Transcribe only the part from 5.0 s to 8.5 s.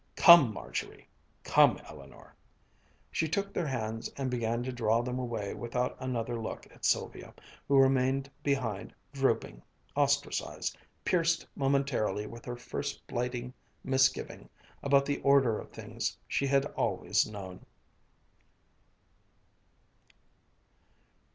them away without another look at Sylvia, who remained